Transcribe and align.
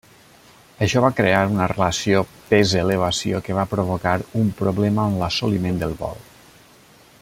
Això 0.85 1.03
va 1.03 1.11
crear 1.19 1.41
una 1.55 1.67
relació 1.71 2.23
pes-elevació 2.47 3.43
que 3.49 3.59
va 3.61 3.67
provocar 3.77 4.17
un 4.43 4.53
problema 4.63 5.07
amb 5.07 5.23
l'assoliment 5.25 5.83
del 5.85 5.99
vol. 6.05 6.23